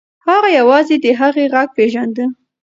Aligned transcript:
هغه 0.27 0.49
یوازې 0.59 0.95
د 1.03 1.05
هغې 1.19 1.45
غږ 1.53 1.69
پیژانده. 1.77 2.25